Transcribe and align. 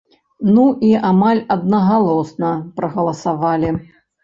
Ну 0.53 0.63
і 0.87 0.89
амаль 1.09 1.43
аднагалосна 1.57 2.51
прагаласавалі. 2.81 3.73